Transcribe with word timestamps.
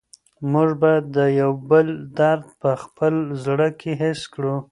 موږ 0.51 0.69
باید 0.81 1.03
د 1.17 1.19
یو 1.41 1.51
بل 1.69 1.87
درد 2.19 2.45
په 2.61 2.71
خپل 2.83 3.13
زړه 3.43 3.69
کې 3.79 3.91
حس 4.01 4.21
کړو. 4.33 4.55